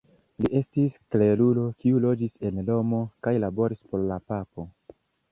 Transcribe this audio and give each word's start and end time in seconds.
Li 0.43 0.47
estis 0.59 0.93
klerulo 1.15 1.65
kiu 1.83 1.99
loĝis 2.05 2.33
en 2.49 2.57
Romo 2.69 3.01
kaj 3.27 3.33
laboris 3.43 3.83
por 3.91 4.07
la 4.13 4.17
papo. 4.33 4.65